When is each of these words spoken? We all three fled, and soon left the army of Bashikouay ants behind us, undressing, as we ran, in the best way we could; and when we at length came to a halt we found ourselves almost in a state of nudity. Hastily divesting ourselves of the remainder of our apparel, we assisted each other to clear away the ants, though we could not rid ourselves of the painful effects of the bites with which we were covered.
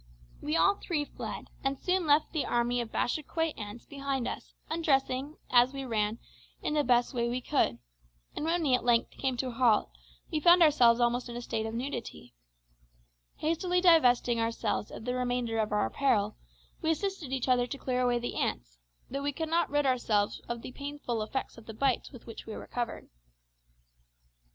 We 0.41 0.55
all 0.57 0.79
three 0.81 1.05
fled, 1.05 1.51
and 1.63 1.77
soon 1.77 2.07
left 2.07 2.31
the 2.33 2.43
army 2.47 2.81
of 2.81 2.91
Bashikouay 2.91 3.53
ants 3.55 3.85
behind 3.85 4.27
us, 4.27 4.55
undressing, 4.67 5.37
as 5.51 5.73
we 5.73 5.85
ran, 5.85 6.17
in 6.63 6.73
the 6.73 6.83
best 6.83 7.13
way 7.13 7.29
we 7.29 7.39
could; 7.39 7.77
and 8.35 8.43
when 8.43 8.63
we 8.63 8.73
at 8.73 8.83
length 8.83 9.11
came 9.11 9.37
to 9.37 9.49
a 9.49 9.51
halt 9.51 9.91
we 10.31 10.39
found 10.39 10.63
ourselves 10.63 10.99
almost 10.99 11.29
in 11.29 11.35
a 11.35 11.39
state 11.43 11.67
of 11.67 11.75
nudity. 11.75 12.33
Hastily 13.35 13.79
divesting 13.79 14.39
ourselves 14.39 14.89
of 14.89 15.05
the 15.05 15.13
remainder 15.13 15.59
of 15.59 15.71
our 15.71 15.85
apparel, 15.85 16.35
we 16.81 16.89
assisted 16.89 17.31
each 17.31 17.47
other 17.47 17.67
to 17.67 17.77
clear 17.77 18.01
away 18.01 18.17
the 18.17 18.37
ants, 18.37 18.79
though 19.07 19.21
we 19.21 19.31
could 19.31 19.49
not 19.49 19.69
rid 19.69 19.85
ourselves 19.85 20.41
of 20.49 20.63
the 20.63 20.71
painful 20.71 21.21
effects 21.21 21.59
of 21.59 21.67
the 21.67 21.75
bites 21.75 22.11
with 22.11 22.25
which 22.25 22.47
we 22.47 22.55
were 22.55 22.65
covered. 22.65 23.07